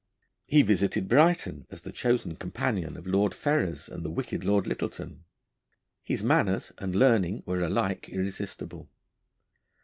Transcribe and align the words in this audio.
He 0.47 0.63
visited 0.63 1.07
Brighton 1.07 1.67
as 1.69 1.83
the 1.83 1.91
chosen 1.91 2.35
companion 2.35 2.97
of 2.97 3.05
Lord 3.05 3.35
Ferrers 3.35 3.87
and 3.87 4.03
the 4.03 4.09
wicked 4.09 4.43
Lord 4.43 4.65
Lyttelton. 4.65 5.25
His 6.03 6.23
manners 6.23 6.71
and 6.79 6.95
learning 6.95 7.43
were 7.45 7.61
alike 7.61 8.09
irresistible. 8.09 8.89